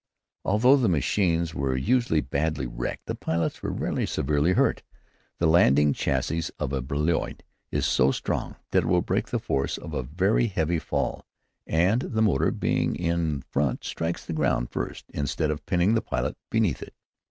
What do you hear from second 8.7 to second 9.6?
that it will break the